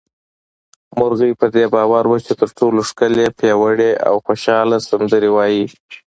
مرغۍ 0.99 1.31
په 1.39 1.47
دې 1.55 1.65
باور 1.73 2.03
وه 2.07 2.17
چې 2.25 2.33
تر 2.41 2.49
ټولو 2.57 2.79
ښکلې، 2.89 3.27
پياوړې 3.37 3.91
او 4.07 4.15
خوشحاله 4.25 4.77
سندرې 4.89 5.29
وايي 5.35 5.63